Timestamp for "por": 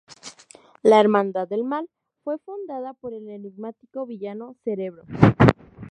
2.95-3.13